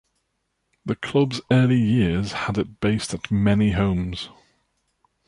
[0.83, 4.29] The club's early years had it based at many homes.